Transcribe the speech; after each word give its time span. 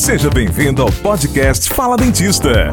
Seja 0.00 0.30
bem-vindo 0.30 0.80
ao 0.80 0.90
podcast 0.90 1.68
Fala 1.68 1.94
Dentista. 1.94 2.70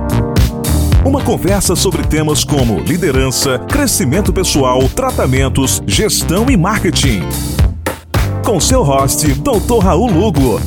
Uma 1.06 1.22
conversa 1.22 1.76
sobre 1.76 2.02
temas 2.08 2.46
como 2.46 2.80
liderança, 2.80 3.60
crescimento 3.60 4.32
pessoal, 4.32 4.88
tratamentos, 4.88 5.84
gestão 5.86 6.50
e 6.50 6.56
marketing. 6.56 7.20
Com 8.46 8.62
seu 8.62 8.82
host, 8.82 9.28
Dr. 9.34 9.84
Raul 9.84 10.10
Lugo. 10.10 10.62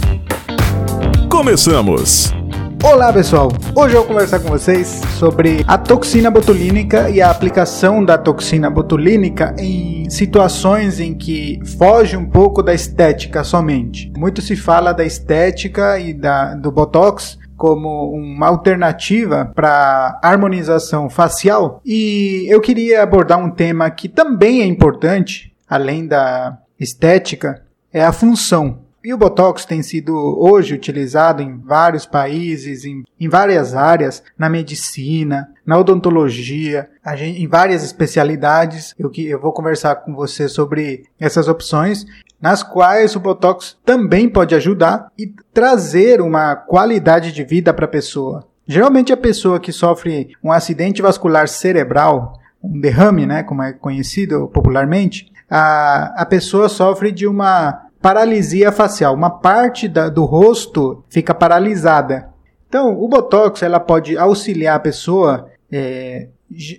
Começamos! 1.30 2.39
Olá 2.82 3.12
pessoal, 3.12 3.50
hoje 3.76 3.94
eu 3.94 4.00
vou 4.00 4.08
conversar 4.08 4.40
com 4.40 4.48
vocês 4.48 5.02
sobre 5.18 5.62
a 5.68 5.76
toxina 5.76 6.30
botulínica 6.30 7.10
e 7.10 7.20
a 7.20 7.30
aplicação 7.30 8.02
da 8.02 8.16
toxina 8.16 8.70
botulínica 8.70 9.54
em 9.58 10.08
situações 10.08 10.98
em 10.98 11.14
que 11.14 11.60
foge 11.76 12.16
um 12.16 12.24
pouco 12.24 12.62
da 12.62 12.72
estética 12.72 13.44
somente. 13.44 14.10
Muito 14.16 14.40
se 14.40 14.56
fala 14.56 14.94
da 14.94 15.04
estética 15.04 15.98
e 15.98 16.14
da, 16.14 16.54
do 16.54 16.72
botox 16.72 17.38
como 17.54 18.12
uma 18.12 18.48
alternativa 18.48 19.52
para 19.54 20.18
harmonização 20.22 21.10
facial 21.10 21.82
e 21.84 22.46
eu 22.48 22.62
queria 22.62 23.02
abordar 23.02 23.38
um 23.38 23.50
tema 23.50 23.90
que 23.90 24.08
também 24.08 24.62
é 24.62 24.64
importante, 24.64 25.52
além 25.68 26.06
da 26.06 26.56
estética, 26.78 27.62
é 27.92 28.02
a 28.02 28.10
função. 28.10 28.89
E 29.02 29.14
o 29.14 29.18
Botox 29.18 29.64
tem 29.64 29.82
sido 29.82 30.14
hoje 30.14 30.74
utilizado 30.74 31.42
em 31.42 31.56
vários 31.58 32.04
países, 32.04 32.84
em, 32.84 33.02
em 33.18 33.28
várias 33.30 33.74
áreas, 33.74 34.22
na 34.38 34.50
medicina, 34.50 35.48
na 35.64 35.78
odontologia, 35.78 36.90
gente, 37.16 37.42
em 37.42 37.48
várias 37.48 37.82
especialidades. 37.82 38.94
Eu, 38.98 39.10
eu 39.16 39.40
vou 39.40 39.52
conversar 39.52 39.96
com 39.96 40.14
você 40.14 40.48
sobre 40.48 41.04
essas 41.18 41.48
opções, 41.48 42.04
nas 42.38 42.62
quais 42.62 43.16
o 43.16 43.20
Botox 43.20 43.78
também 43.86 44.28
pode 44.28 44.54
ajudar 44.54 45.10
e 45.18 45.32
trazer 45.52 46.20
uma 46.20 46.54
qualidade 46.54 47.32
de 47.32 47.42
vida 47.42 47.72
para 47.72 47.86
a 47.86 47.88
pessoa. 47.88 48.46
Geralmente 48.66 49.12
a 49.12 49.16
pessoa 49.16 49.58
que 49.58 49.72
sofre 49.72 50.32
um 50.44 50.52
acidente 50.52 51.00
vascular 51.00 51.48
cerebral, 51.48 52.38
um 52.62 52.78
derrame, 52.78 53.24
né, 53.24 53.42
como 53.42 53.62
é 53.62 53.72
conhecido 53.72 54.46
popularmente, 54.48 55.32
a, 55.48 56.22
a 56.22 56.26
pessoa 56.26 56.68
sofre 56.68 57.10
de 57.10 57.26
uma 57.26 57.89
paralisia 58.00 58.72
facial. 58.72 59.14
Uma 59.14 59.30
parte 59.30 59.88
da, 59.88 60.08
do 60.08 60.24
rosto 60.24 61.04
fica 61.08 61.34
paralisada. 61.34 62.30
Então, 62.68 63.00
o 63.00 63.08
Botox 63.08 63.62
ela 63.62 63.80
pode 63.80 64.16
auxiliar 64.16 64.76
a 64.76 64.80
pessoa 64.80 65.48
é, 65.70 66.28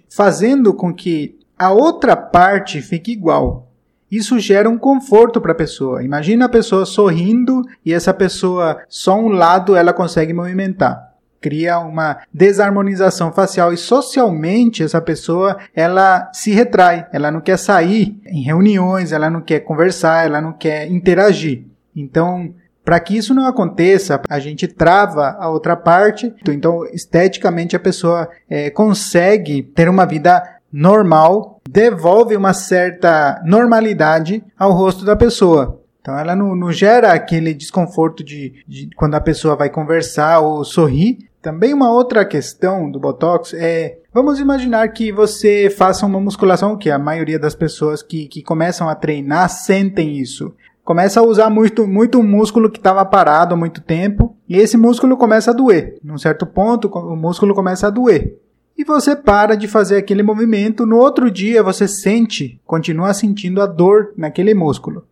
fazendo 0.09 0.73
com 0.73 0.93
que 0.93 1.37
a 1.57 1.71
outra 1.71 2.15
parte 2.15 2.81
fique 2.81 3.11
igual. 3.11 3.67
Isso 4.09 4.39
gera 4.39 4.69
um 4.69 4.77
conforto 4.77 5.39
para 5.39 5.53
a 5.53 5.55
pessoa. 5.55 6.03
Imagina 6.03 6.45
a 6.45 6.49
pessoa 6.49 6.85
sorrindo 6.85 7.61
e 7.85 7.93
essa 7.93 8.13
pessoa 8.13 8.81
só 8.89 9.17
um 9.17 9.29
lado 9.29 9.75
ela 9.75 9.93
consegue 9.93 10.33
movimentar 10.33 11.10
cria 11.41 11.79
uma 11.79 12.19
desarmonização 12.31 13.33
facial 13.33 13.73
e 13.73 13.77
socialmente 13.77 14.83
essa 14.83 15.01
pessoa 15.01 15.57
ela 15.75 16.29
se 16.31 16.51
retrai, 16.51 17.07
ela 17.11 17.31
não 17.31 17.41
quer 17.41 17.57
sair 17.57 18.21
em 18.25 18.43
reuniões, 18.43 19.11
ela 19.11 19.29
não 19.29 19.41
quer 19.41 19.61
conversar, 19.61 20.25
ela 20.25 20.39
não 20.39 20.53
quer 20.53 20.89
interagir. 20.89 21.65
Então, 21.95 22.53
para 22.85 22.99
que 22.99 23.17
isso 23.17 23.33
não 23.33 23.45
aconteça, 23.45 24.21
a 24.29 24.39
gente 24.39 24.67
trava 24.67 25.35
a 25.39 25.49
outra 25.49 25.75
parte. 25.75 26.33
Então, 26.47 26.85
esteticamente, 26.85 27.75
a 27.75 27.79
pessoa 27.79 28.29
é, 28.49 28.69
consegue 28.69 29.61
ter 29.61 29.89
uma 29.89 30.05
vida 30.05 30.41
normal, 30.71 31.59
devolve 31.69 32.35
uma 32.35 32.53
certa 32.53 33.41
normalidade 33.45 34.43
ao 34.57 34.71
rosto 34.71 35.03
da 35.03 35.15
pessoa. 35.15 35.81
Então 36.01 36.17
ela 36.17 36.35
não, 36.35 36.55
não 36.55 36.71
gera 36.71 37.13
aquele 37.13 37.53
desconforto 37.53 38.23
de, 38.23 38.63
de, 38.67 38.89
quando 38.95 39.13
a 39.15 39.21
pessoa 39.21 39.55
vai 39.55 39.69
conversar 39.69 40.39
ou 40.39 40.65
sorrir, 40.65 41.19
também 41.41 41.73
uma 41.73 41.91
outra 41.91 42.23
questão 42.23 42.89
do 42.89 42.99
Botox 42.99 43.53
é, 43.53 43.97
vamos 44.13 44.39
imaginar 44.39 44.87
que 44.89 45.11
você 45.11 45.69
faça 45.69 46.05
uma 46.05 46.19
musculação, 46.19 46.77
que 46.77 46.89
a 46.89 46.99
maioria 46.99 47.39
das 47.39 47.55
pessoas 47.55 48.03
que, 48.03 48.27
que 48.27 48.43
começam 48.43 48.87
a 48.87 48.95
treinar 48.95 49.49
sentem 49.49 50.17
isso. 50.17 50.53
Começa 50.83 51.19
a 51.19 51.23
usar 51.23 51.49
muito, 51.49 51.87
muito 51.87 52.21
músculo 52.21 52.69
que 52.69 52.77
estava 52.77 53.03
parado 53.05 53.53
há 53.53 53.57
muito 53.57 53.81
tempo, 53.81 54.35
e 54.47 54.57
esse 54.57 54.77
músculo 54.77 55.17
começa 55.17 55.51
a 55.51 55.53
doer. 55.53 55.97
Num 56.03 56.17
certo 56.17 56.45
ponto, 56.45 56.87
o 56.87 57.15
músculo 57.15 57.55
começa 57.55 57.87
a 57.87 57.91
doer. 57.91 58.37
E 58.77 58.83
você 58.83 59.15
para 59.15 59.55
de 59.55 59.67
fazer 59.67 59.97
aquele 59.97 60.23
movimento, 60.23 60.85
no 60.85 60.97
outro 60.97 61.29
dia 61.29 61.61
você 61.61 61.87
sente, 61.87 62.59
continua 62.65 63.13
sentindo 63.13 63.61
a 63.61 63.65
dor 63.65 64.11
naquele 64.17 64.53
músculo. 64.53 65.05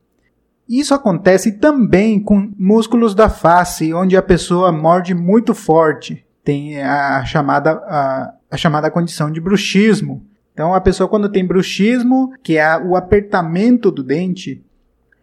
Isso 0.69 0.94
acontece 0.94 1.53
também 1.53 2.19
com 2.19 2.53
músculos 2.56 3.16
da 3.16 3.28
face, 3.28 3.91
onde 3.91 4.16
a 4.16 4.22
pessoa 4.22 4.72
morde 4.72 5.16
muito 5.16 5.56
forte. 5.56 6.24
Tem 6.44 6.80
a 6.80 7.25
chamada, 7.25 7.72
a, 7.72 8.34
a 8.52 8.56
chamada 8.56 8.91
condição 8.91 9.31
de 9.31 9.41
bruxismo. 9.41 10.24
Então, 10.53 10.75
a 10.75 10.80
pessoa, 10.80 11.09
quando 11.09 11.28
tem 11.28 11.44
bruxismo, 11.44 12.31
que 12.44 12.56
é 12.57 12.78
o 12.78 12.96
apertamento 12.96 13.90
do 13.90 14.03
dente, 14.03 14.63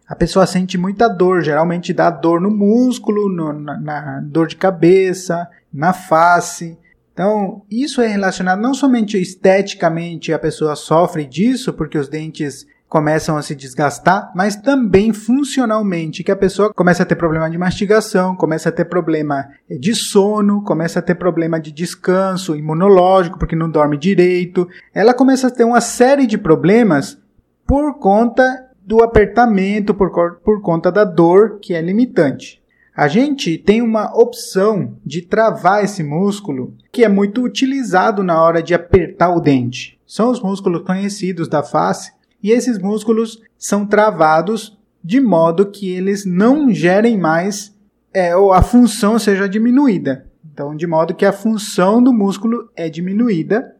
a 0.05 0.15
pessoa 0.15 0.45
sente 0.45 0.77
muita 0.77 1.07
dor. 1.07 1.41
Geralmente 1.41 1.93
dá 1.93 2.09
dor 2.09 2.41
no 2.41 2.51
músculo, 2.51 3.29
no, 3.29 3.53
na, 3.53 3.79
na 3.79 4.19
dor 4.25 4.47
de 4.47 4.57
cabeça, 4.57 5.47
na 5.71 5.93
face. 5.93 6.77
Então, 7.13 7.61
isso 7.71 8.01
é 8.01 8.07
relacionado 8.07 8.61
não 8.61 8.73
somente 8.73 9.19
esteticamente, 9.19 10.33
a 10.33 10.39
pessoa 10.39 10.75
sofre 10.75 11.25
disso 11.25 11.71
porque 11.71 11.97
os 11.97 12.09
dentes 12.09 12.67
começam 12.87 13.35
a 13.35 13.41
se 13.41 13.53
desgastar, 13.53 14.31
mas 14.33 14.55
também 14.55 15.11
funcionalmente, 15.11 16.23
que 16.23 16.31
a 16.31 16.35
pessoa 16.35 16.73
começa 16.73 17.03
a 17.03 17.05
ter 17.05 17.15
problema 17.15 17.49
de 17.49 17.57
mastigação, 17.57 18.35
começa 18.35 18.69
a 18.69 18.71
ter 18.71 18.85
problema 18.85 19.49
de 19.69 19.93
sono, 19.93 20.63
começa 20.63 20.99
a 20.99 21.01
ter 21.01 21.15
problema 21.15 21.59
de 21.59 21.71
descanso 21.71 22.55
imunológico, 22.55 23.37
porque 23.37 23.55
não 23.55 23.69
dorme 23.69 23.97
direito. 23.97 24.67
Ela 24.93 25.13
começa 25.13 25.47
a 25.47 25.51
ter 25.51 25.65
uma 25.65 25.81
série 25.81 26.25
de 26.25 26.37
problemas 26.37 27.17
por 27.65 27.99
conta 27.99 28.65
do 28.85 29.03
apertamento, 29.03 29.93
por, 29.93 30.11
por 30.43 30.61
conta 30.61 30.89
da 30.89 31.03
dor 31.03 31.59
que 31.59 31.73
é 31.73 31.81
limitante. 31.81 32.61
A 32.95 33.07
gente 33.07 33.57
tem 33.59 33.81
uma 33.81 34.17
opção 34.17 34.93
de 35.05 35.21
travar 35.21 35.83
esse 35.83 36.01
músculo 36.01 36.73
que 36.91 37.03
é 37.03 37.09
muito 37.09 37.43
utilizado 37.43 38.23
na 38.23 38.41
hora 38.41 38.63
de 38.63 38.73
apertar 38.73 39.35
o 39.35 39.41
dente. 39.41 39.99
São 40.07 40.31
os 40.31 40.41
músculos 40.41 40.83
conhecidos 40.83 41.47
da 41.47 41.61
face 41.61 42.16
e 42.41 42.51
esses 42.51 42.77
músculos 42.77 43.41
são 43.57 43.85
travados 43.85 44.77
de 45.03 45.19
modo 45.19 45.71
que 45.71 45.89
eles 45.89 46.25
não 46.25 46.73
gerem 46.73 47.17
mais 47.17 47.75
é, 48.13 48.35
ou 48.35 48.51
a 48.51 48.61
função 48.61 49.17
seja 49.17 49.47
diminuída. 49.47 50.25
Então, 50.51 50.75
de 50.75 50.87
modo 50.87 51.13
que 51.13 51.25
a 51.25 51.31
função 51.31 52.01
do 52.01 52.11
músculo 52.11 52.69
é 52.75 52.89
diminuída 52.89 53.75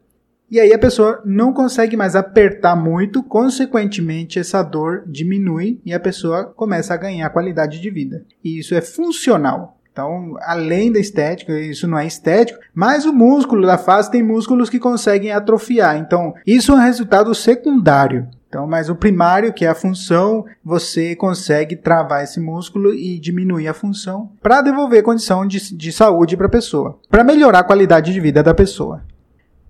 e 0.49 0.61
aí 0.61 0.73
a 0.73 0.79
pessoa 0.79 1.21
não 1.25 1.51
consegue 1.51 1.97
mais 1.97 2.15
apertar 2.15 2.75
muito, 2.75 3.21
consequentemente 3.21 4.39
essa 4.39 4.63
dor 4.63 5.03
diminui 5.05 5.81
e 5.85 5.93
a 5.93 5.99
pessoa 5.99 6.45
começa 6.45 6.93
a 6.93 6.97
ganhar 6.97 7.29
qualidade 7.31 7.81
de 7.81 7.89
vida. 7.89 8.23
E 8.41 8.59
isso 8.59 8.73
é 8.73 8.79
funcional. 8.79 9.77
Então, 9.91 10.37
além 10.41 10.91
da 10.91 10.99
estética, 10.99 11.59
isso 11.59 11.87
não 11.87 11.97
é 11.97 12.05
estético, 12.05 12.59
mas 12.73 13.03
o 13.03 13.11
músculo 13.11 13.65
da 13.65 13.77
face 13.77 14.11
tem 14.11 14.23
músculos 14.23 14.69
que 14.69 14.79
conseguem 14.79 15.31
atrofiar. 15.31 15.97
Então, 15.97 16.33
isso 16.45 16.71
é 16.71 16.75
um 16.75 16.79
resultado 16.79 17.33
secundário. 17.35 18.27
Então, 18.47 18.65
mas 18.65 18.89
o 18.89 18.95
primário, 18.95 19.53
que 19.53 19.65
é 19.65 19.67
a 19.67 19.75
função, 19.75 20.45
você 20.63 21.15
consegue 21.15 21.75
travar 21.75 22.23
esse 22.23 22.39
músculo 22.39 22.93
e 22.93 23.19
diminuir 23.19 23.67
a 23.67 23.73
função 23.73 24.31
para 24.41 24.61
devolver 24.61 25.03
condição 25.03 25.45
de, 25.45 25.75
de 25.75 25.91
saúde 25.91 26.37
para 26.37 26.47
a 26.47 26.49
pessoa, 26.49 26.97
para 27.09 27.25
melhorar 27.25 27.59
a 27.59 27.63
qualidade 27.63 28.13
de 28.13 28.19
vida 28.21 28.41
da 28.41 28.53
pessoa. 28.53 29.03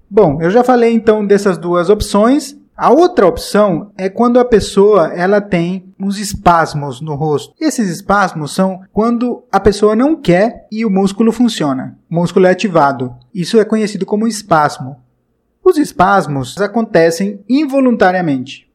Bom, 0.09 0.41
eu 0.41 0.51
já 0.51 0.63
falei 0.63 0.93
então 0.93 1.25
dessas 1.25 1.57
duas 1.57 1.89
opções. 1.89 2.55
A 2.77 2.91
outra 2.91 3.25
opção 3.25 3.91
é 3.97 4.07
quando 4.07 4.39
a 4.39 4.45
pessoa 4.45 5.07
ela 5.07 5.41
tem 5.41 5.91
uns 5.99 6.19
espasmos 6.19 7.01
no 7.01 7.15
rosto. 7.15 7.55
Esses 7.59 7.89
espasmos 7.89 8.53
são 8.53 8.81
quando 8.93 9.43
a 9.51 9.59
pessoa 9.59 9.95
não 9.95 10.15
quer 10.15 10.67
e 10.71 10.85
o 10.85 10.89
músculo 10.89 11.31
funciona. 11.31 11.97
O 12.09 12.13
músculo 12.13 12.45
é 12.45 12.51
ativado. 12.51 13.15
Isso 13.33 13.59
é 13.59 13.65
conhecido 13.65 14.05
como 14.05 14.27
espasmo. 14.27 14.97
Os 15.63 15.77
espasmos 15.77 16.55
acontecem 16.61 17.43
involuntariamente. 17.49 18.66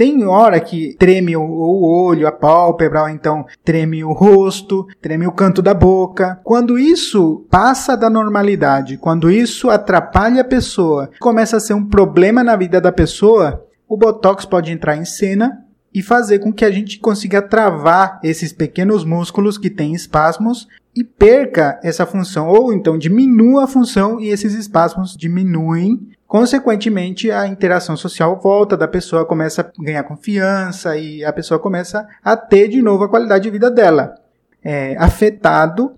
Tem 0.00 0.24
hora 0.24 0.58
que 0.60 0.96
treme 0.98 1.36
o, 1.36 1.42
olho, 1.42 2.26
a 2.26 2.32
pálpebra, 2.32 3.02
ou 3.02 3.08
então 3.10 3.44
treme 3.62 4.02
o 4.02 4.14
rosto, 4.14 4.86
treme 4.98 5.26
o 5.26 5.32
canto 5.32 5.60
da 5.60 5.74
boca. 5.74 6.40
Quando 6.42 6.78
isso 6.78 7.44
passa 7.50 7.94
da 7.98 8.08
normalidade, 8.08 8.96
quando 8.96 9.30
isso 9.30 9.68
atrapalha 9.68 10.40
a 10.40 10.44
pessoa, 10.44 11.10
começa 11.20 11.58
a 11.58 11.60
ser 11.60 11.74
um 11.74 11.84
problema 11.84 12.42
na 12.42 12.56
vida 12.56 12.80
da 12.80 12.90
pessoa, 12.90 13.62
o 13.86 13.94
botox 13.94 14.46
pode 14.46 14.72
entrar 14.72 14.96
em 14.96 15.04
cena 15.04 15.66
e 15.92 16.00
fazer 16.00 16.38
com 16.38 16.50
que 16.50 16.64
a 16.64 16.70
gente 16.70 16.98
consiga 16.98 17.42
travar 17.42 18.20
esses 18.24 18.54
pequenos 18.54 19.04
músculos 19.04 19.58
que 19.58 19.68
têm 19.68 19.92
espasmos 19.92 20.66
e 20.96 21.04
perca 21.04 21.78
essa 21.82 22.06
função, 22.06 22.48
ou 22.48 22.72
então 22.72 22.96
diminua 22.96 23.64
a 23.64 23.66
função 23.66 24.18
e 24.18 24.28
esses 24.28 24.54
espasmos 24.54 25.14
diminuem 25.14 26.08
Consequentemente, 26.30 27.28
a 27.28 27.44
interação 27.48 27.96
social 27.96 28.38
volta 28.40 28.76
da 28.76 28.86
pessoa, 28.86 29.26
começa 29.26 29.62
a 29.62 29.82
ganhar 29.82 30.04
confiança 30.04 30.96
e 30.96 31.24
a 31.24 31.32
pessoa 31.32 31.58
começa 31.58 32.06
a 32.22 32.36
ter 32.36 32.68
de 32.68 32.80
novo 32.80 33.02
a 33.02 33.08
qualidade 33.08 33.42
de 33.42 33.50
vida 33.50 33.68
dela. 33.68 34.14
É, 34.62 34.96
afetado 34.96 35.92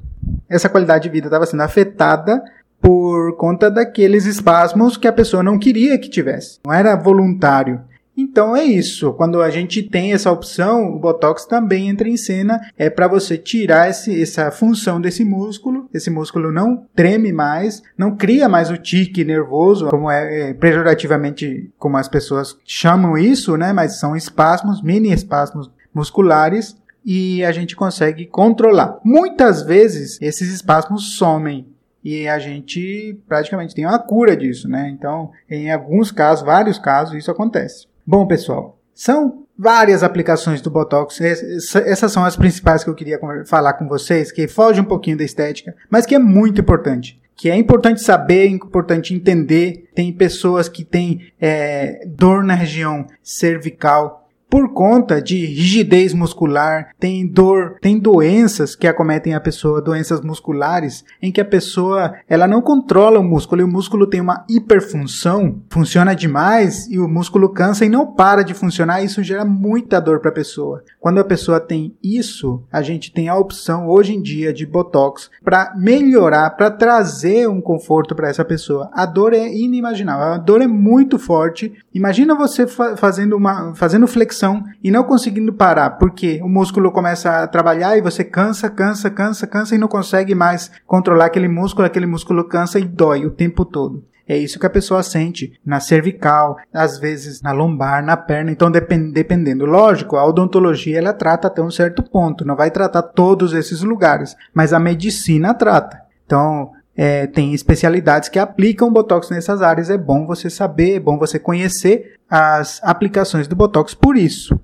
essa 0.48 0.70
qualidade 0.70 1.02
de 1.02 1.10
vida 1.10 1.26
estava 1.26 1.44
sendo 1.44 1.62
afetada 1.62 2.42
por 2.80 3.36
conta 3.36 3.70
daqueles 3.70 4.24
espasmos 4.24 4.96
que 4.96 5.06
a 5.06 5.12
pessoa 5.12 5.42
não 5.42 5.58
queria 5.58 5.98
que 5.98 6.08
tivesse. 6.08 6.60
Não 6.64 6.72
era 6.72 6.96
voluntário. 6.96 7.82
Então 8.16 8.54
é 8.54 8.62
isso. 8.62 9.12
Quando 9.14 9.40
a 9.40 9.50
gente 9.50 9.82
tem 9.82 10.12
essa 10.12 10.30
opção, 10.30 10.94
o 10.94 10.98
Botox 10.98 11.46
também 11.46 11.88
entra 11.88 12.08
em 12.08 12.16
cena. 12.16 12.60
É 12.76 12.90
para 12.90 13.08
você 13.08 13.38
tirar 13.38 13.88
esse, 13.88 14.20
essa 14.20 14.50
função 14.50 15.00
desse 15.00 15.24
músculo. 15.24 15.88
Esse 15.92 16.10
músculo 16.10 16.52
não 16.52 16.86
treme 16.94 17.32
mais, 17.32 17.82
não 17.96 18.16
cria 18.16 18.48
mais 18.48 18.70
o 18.70 18.76
tique 18.76 19.24
nervoso, 19.24 19.88
como 19.88 20.10
é, 20.10 20.50
é 20.50 20.54
pejorativamente 20.54 21.70
como 21.78 21.96
as 21.96 22.08
pessoas 22.08 22.56
chamam 22.64 23.16
isso, 23.16 23.56
né? 23.56 23.72
Mas 23.72 23.98
são 23.98 24.14
espasmos, 24.14 24.82
mini 24.82 25.12
espasmos 25.12 25.70
musculares 25.94 26.76
e 27.04 27.44
a 27.44 27.52
gente 27.52 27.74
consegue 27.74 28.26
controlar. 28.26 28.98
Muitas 29.04 29.62
vezes 29.62 30.20
esses 30.20 30.52
espasmos 30.52 31.16
somem 31.16 31.66
e 32.04 32.26
a 32.26 32.38
gente 32.38 33.18
praticamente 33.28 33.74
tem 33.74 33.86
uma 33.86 33.98
cura 33.98 34.36
disso, 34.36 34.68
né? 34.68 34.88
Então, 34.90 35.30
em 35.48 35.70
alguns 35.70 36.10
casos, 36.10 36.44
vários 36.44 36.78
casos, 36.78 37.14
isso 37.14 37.30
acontece. 37.30 37.86
Bom, 38.06 38.26
pessoal, 38.26 38.78
são 38.94 39.44
várias 39.56 40.02
aplicações 40.02 40.60
do 40.60 40.70
Botox. 40.70 41.20
Essas 41.20 42.12
são 42.12 42.24
as 42.24 42.36
principais 42.36 42.82
que 42.82 42.90
eu 42.90 42.94
queria 42.94 43.18
falar 43.46 43.74
com 43.74 43.86
vocês, 43.88 44.32
que 44.32 44.48
foge 44.48 44.80
um 44.80 44.84
pouquinho 44.84 45.16
da 45.16 45.24
estética, 45.24 45.74
mas 45.88 46.04
que 46.04 46.14
é 46.14 46.18
muito 46.18 46.60
importante. 46.60 47.20
Que 47.34 47.50
é 47.50 47.56
importante 47.56 48.02
saber, 48.02 48.46
é 48.46 48.50
importante 48.50 49.14
entender. 49.14 49.88
Tem 49.94 50.12
pessoas 50.12 50.68
que 50.68 50.84
têm 50.84 51.32
é, 51.40 52.04
dor 52.06 52.44
na 52.44 52.54
região 52.54 53.06
cervical, 53.22 54.21
por 54.52 54.74
conta 54.74 55.18
de 55.22 55.46
rigidez 55.46 56.12
muscular, 56.12 56.90
tem 57.00 57.26
dor, 57.26 57.78
tem 57.80 57.98
doenças 57.98 58.76
que 58.76 58.86
acometem 58.86 59.32
a 59.32 59.40
pessoa, 59.40 59.80
doenças 59.80 60.20
musculares, 60.20 61.06
em 61.22 61.32
que 61.32 61.40
a 61.40 61.44
pessoa 61.44 62.12
ela 62.28 62.46
não 62.46 62.60
controla 62.60 63.18
o 63.18 63.24
músculo 63.24 63.62
e 63.62 63.64
o 63.64 63.68
músculo 63.68 64.06
tem 64.06 64.20
uma 64.20 64.44
hiperfunção, 64.50 65.62
funciona 65.70 66.14
demais 66.14 66.86
e 66.90 66.98
o 66.98 67.08
músculo 67.08 67.48
cansa 67.48 67.86
e 67.86 67.88
não 67.88 68.12
para 68.12 68.42
de 68.42 68.52
funcionar, 68.52 69.02
isso 69.02 69.22
gera 69.22 69.42
muita 69.42 69.98
dor 69.98 70.20
para 70.20 70.28
a 70.28 70.34
pessoa. 70.34 70.84
Quando 71.00 71.18
a 71.18 71.24
pessoa 71.24 71.58
tem 71.58 71.96
isso, 72.02 72.62
a 72.70 72.82
gente 72.82 73.10
tem 73.10 73.30
a 73.30 73.38
opção 73.38 73.88
hoje 73.88 74.14
em 74.14 74.20
dia 74.20 74.52
de 74.52 74.66
botox 74.66 75.30
para 75.42 75.72
melhorar, 75.78 76.50
para 76.50 76.70
trazer 76.70 77.48
um 77.48 77.62
conforto 77.62 78.14
para 78.14 78.28
essa 78.28 78.44
pessoa. 78.44 78.90
A 78.92 79.06
dor 79.06 79.32
é 79.32 79.48
inimaginável, 79.48 80.34
a 80.34 80.36
dor 80.36 80.60
é 80.60 80.66
muito 80.66 81.18
forte. 81.18 81.72
Imagina 81.94 82.34
você 82.34 82.66
fa 82.66 82.98
fazendo 82.98 83.34
uma 83.34 83.74
fazendo 83.74 84.06
flexão 84.06 84.41
e 84.82 84.90
não 84.90 85.04
conseguindo 85.04 85.52
parar, 85.52 85.90
porque 85.90 86.40
o 86.42 86.48
músculo 86.48 86.90
começa 86.90 87.42
a 87.42 87.46
trabalhar 87.46 87.96
e 87.96 88.00
você 88.00 88.24
cansa, 88.24 88.68
cansa, 88.68 89.10
cansa, 89.10 89.46
cansa 89.46 89.74
e 89.74 89.78
não 89.78 89.88
consegue 89.88 90.34
mais 90.34 90.70
controlar 90.86 91.26
aquele 91.26 91.48
músculo, 91.48 91.86
aquele 91.86 92.06
músculo 92.06 92.44
cansa 92.44 92.78
e 92.78 92.84
dói 92.84 93.24
o 93.24 93.30
tempo 93.30 93.64
todo. 93.64 94.04
É 94.26 94.36
isso 94.36 94.58
que 94.58 94.66
a 94.66 94.70
pessoa 94.70 95.02
sente 95.02 95.52
na 95.64 95.80
cervical, 95.80 96.56
às 96.72 96.98
vezes 96.98 97.42
na 97.42 97.52
lombar, 97.52 98.04
na 98.04 98.16
perna. 98.16 98.50
Então, 98.50 98.70
dependendo, 98.70 99.66
lógico, 99.66 100.16
a 100.16 100.24
odontologia 100.24 100.98
ela 100.98 101.12
trata 101.12 101.48
até 101.48 101.60
um 101.60 101.70
certo 101.70 102.02
ponto, 102.02 102.44
não 102.44 102.56
vai 102.56 102.70
tratar 102.70 103.02
todos 103.02 103.52
esses 103.52 103.82
lugares, 103.82 104.36
mas 104.54 104.72
a 104.72 104.78
medicina 104.78 105.52
trata. 105.52 106.00
Então, 106.24 106.70
é, 106.96 107.26
tem 107.26 107.54
especialidades 107.54 108.28
que 108.28 108.38
aplicam 108.38 108.92
Botox 108.92 109.30
nessas 109.30 109.62
áreas. 109.62 109.90
É 109.90 109.98
bom 109.98 110.26
você 110.26 110.50
saber, 110.50 110.96
é 110.96 111.00
bom 111.00 111.18
você 111.18 111.38
conhecer 111.38 112.14
as 112.28 112.80
aplicações 112.82 113.46
do 113.46 113.56
Botox 113.56 113.94
por 113.94 114.16
isso. 114.16 114.58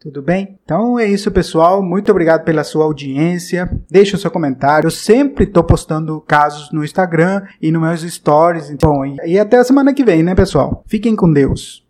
Tudo 0.00 0.22
bem? 0.22 0.58
Então 0.64 0.96
é 0.98 1.06
isso, 1.06 1.30
pessoal. 1.30 1.82
Muito 1.82 2.10
obrigado 2.10 2.44
pela 2.44 2.62
sua 2.62 2.84
audiência. 2.84 3.68
Deixe 3.90 4.14
o 4.14 4.18
seu 4.18 4.30
comentário. 4.30 4.86
Eu 4.86 4.92
sempre 4.92 5.44
estou 5.44 5.64
postando 5.64 6.20
casos 6.20 6.70
no 6.70 6.84
Instagram 6.84 7.42
e 7.60 7.72
nos 7.72 7.82
meus 7.82 8.14
stories. 8.14 8.70
Então, 8.70 9.04
e 9.26 9.38
até 9.38 9.58
a 9.58 9.64
semana 9.64 9.92
que 9.92 10.04
vem, 10.04 10.22
né, 10.22 10.36
pessoal? 10.36 10.84
Fiquem 10.86 11.16
com 11.16 11.32
Deus. 11.32 11.87